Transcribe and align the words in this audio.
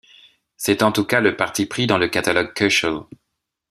C'est 0.57 0.81
en 0.81 0.91
tout 0.91 1.05
cas 1.05 1.21
le 1.21 1.37
parti 1.37 1.67
pris 1.67 1.85
dans 1.85 1.99
le 1.99 2.07
Catalogue 2.07 2.53
Köchel. 2.55 3.01